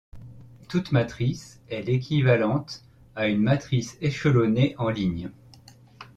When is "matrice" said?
0.91-1.61, 3.43-3.99